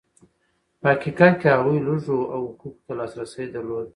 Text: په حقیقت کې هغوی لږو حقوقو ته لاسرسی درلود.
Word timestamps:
په 0.79 0.87
حقیقت 0.93 1.33
کې 1.41 1.47
هغوی 1.55 1.77
لږو 1.87 2.17
حقوقو 2.31 2.69
ته 2.85 2.91
لاسرسی 2.99 3.45
درلود. 3.53 3.87